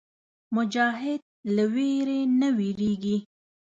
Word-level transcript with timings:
مجاهد 0.55 1.21
له 1.55 1.63
ویرې 1.73 2.19
نه 2.39 2.47
وېرېږي. 2.57 3.17